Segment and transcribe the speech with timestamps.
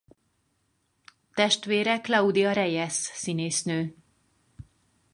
[1.33, 3.95] Testvére Claudia Reyes színésznő.